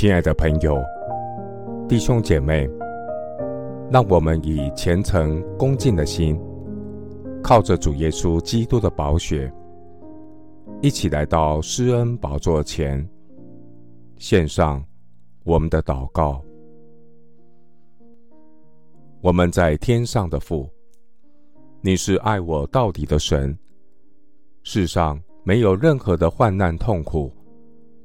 [0.00, 0.80] 亲爱的朋友、
[1.88, 2.70] 弟兄姐妹，
[3.90, 6.40] 让我们以虔诚恭敬的心，
[7.42, 9.52] 靠着主耶稣基督的宝血，
[10.80, 13.04] 一起来到施恩宝座前，
[14.18, 14.80] 献上
[15.42, 16.40] 我们的祷告。
[19.20, 20.70] 我们在天上的父，
[21.80, 23.58] 你是爱我到底的神。
[24.62, 27.32] 世上没有任何的患难痛苦，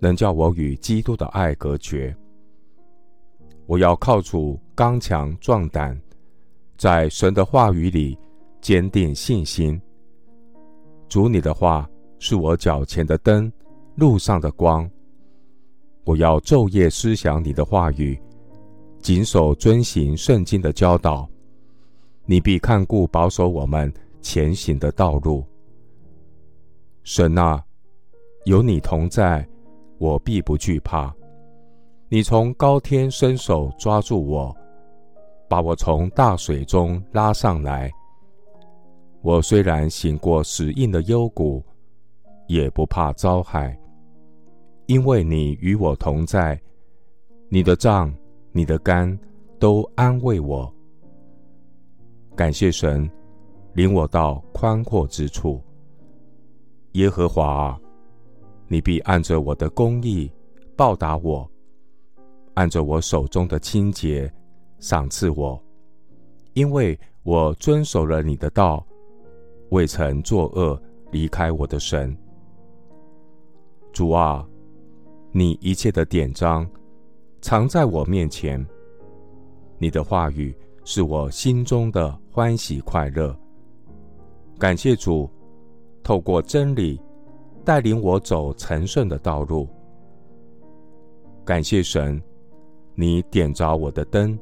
[0.00, 2.14] 能叫我与基督的爱隔绝。
[3.66, 5.96] 我要靠主刚强壮胆，
[6.76, 8.18] 在神的话语里
[8.60, 9.80] 坚定信心。
[11.08, 13.52] 主你的话是我脚前的灯，
[13.94, 14.90] 路上的光。
[16.04, 18.20] 我要昼夜思想你的话语，
[19.00, 21.28] 谨守遵行圣经的教导。
[22.24, 25.44] 你必看顾保守我们前行的道路。
[27.02, 27.62] 神啊，
[28.44, 29.46] 有你同在。
[30.00, 31.14] 我必不惧怕，
[32.08, 34.56] 你从高天伸手抓住我，
[35.46, 37.92] 把我从大水中拉上来。
[39.20, 41.62] 我虽然行过死荫的幽谷，
[42.46, 43.78] 也不怕遭害，
[44.86, 46.58] 因为你与我同在。
[47.50, 48.10] 你的杖、
[48.52, 49.18] 你的竿
[49.58, 50.74] 都安慰我。
[52.34, 53.06] 感谢神，
[53.74, 55.62] 领我到宽阔之处。
[56.92, 57.78] 耶和华啊。
[58.72, 60.30] 你必按着我的公义
[60.76, 61.50] 报答我，
[62.54, 64.32] 按着我手中的清洁
[64.78, 65.60] 赏赐我，
[66.52, 68.86] 因为我遵守了你的道，
[69.70, 72.16] 未曾作恶离开我的神。
[73.92, 74.46] 主啊，
[75.32, 76.64] 你一切的典章
[77.40, 78.64] 藏在我面前，
[79.78, 83.36] 你的话语是我心中的欢喜快乐。
[84.60, 85.28] 感谢主，
[86.04, 87.00] 透过真理。
[87.70, 89.68] 带领我走成圣的道路。
[91.44, 92.20] 感谢神，
[92.96, 94.36] 你点着我的灯。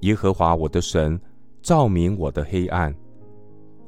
[0.00, 1.16] 耶和华我的神，
[1.62, 2.92] 照明我的黑暗。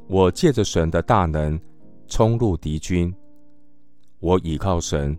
[0.06, 1.60] 我借着神的大能，
[2.06, 3.12] 冲入敌军。
[4.20, 5.18] 我倚靠神，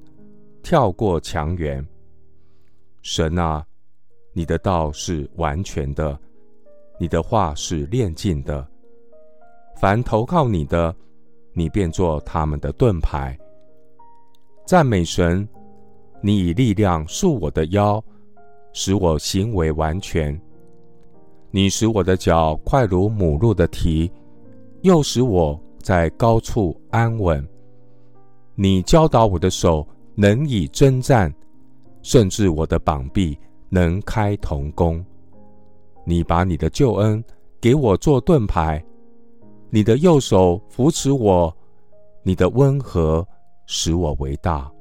[0.61, 1.85] 跳过墙垣。
[3.01, 3.65] 神啊，
[4.31, 6.17] 你的道是完全的，
[6.97, 8.65] 你的话是炼净的。
[9.75, 10.95] 凡投靠你的。
[11.53, 13.37] 你便做他们的盾牌。
[14.65, 15.47] 赞美神，
[16.21, 18.03] 你以力量束我的腰，
[18.71, 20.39] 使我行为完全。
[21.51, 24.11] 你使我的脚快如母鹿的蹄，
[24.81, 27.45] 又使我在高处安稳。
[28.55, 31.33] 你教导我的手能以征战，
[32.01, 33.37] 甚至我的膀臂
[33.69, 35.03] 能开铜弓。
[36.05, 37.23] 你把你的救恩
[37.61, 38.83] 给我做盾牌。
[39.73, 41.51] 你的右手扶持我，
[42.21, 43.27] 你的温和
[43.65, 44.71] 使我为大。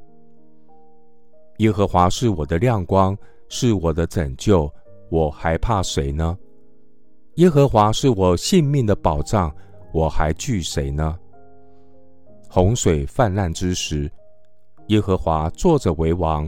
[1.60, 3.16] 耶和华是我的亮光，
[3.48, 4.70] 是我的拯救，
[5.08, 6.36] 我还怕谁呢？
[7.36, 9.50] 耶和华是我性命的保障，
[9.94, 11.18] 我还惧谁呢？
[12.50, 14.12] 洪水泛滥之时，
[14.88, 16.46] 耶和华坐着为王，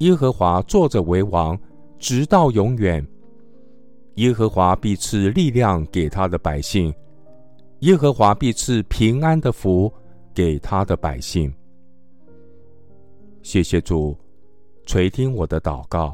[0.00, 1.58] 耶和华坐着为王，
[1.98, 3.02] 直到永远。
[4.16, 6.92] 耶和华必赐力量给他的百姓。
[7.80, 9.92] 耶和华必赐平安的福
[10.34, 11.52] 给他的百姓。
[13.42, 14.18] 谢谢主
[14.84, 16.12] 垂听我的祷告，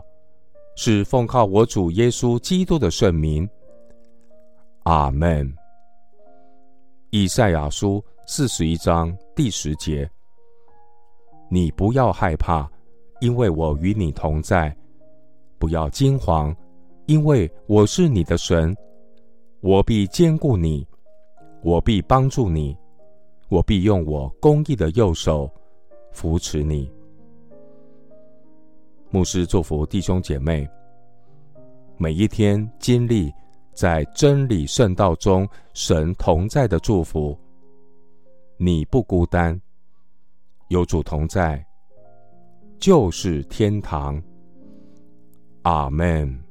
[0.77, 3.49] 是奉靠我主耶稣基督的圣名。
[4.83, 5.51] 阿门。
[7.11, 10.09] 以赛亚书四十一章第十节：
[11.49, 12.71] 你不要害怕，
[13.21, 14.71] 因为我与你同在；
[15.59, 16.55] 不要惊惶，
[17.07, 18.77] 因为我是你的神，
[19.61, 20.87] 我必坚固你。
[21.65, 22.77] 我必帮助你，
[23.49, 25.51] 我必用我公义的右手
[26.13, 26.93] 扶持你。
[29.09, 30.69] 牧师祝福弟兄姐妹，
[31.97, 33.33] 每一天经历
[33.73, 37.35] 在真理圣道中神同在的祝福。
[38.59, 39.59] 你不孤单，
[40.69, 41.65] 有主同在，
[42.79, 44.23] 就是天堂。
[45.63, 46.44] 阿门。